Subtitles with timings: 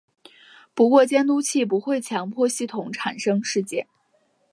[0.73, 3.85] 不过监督器不会强迫系统产生事件。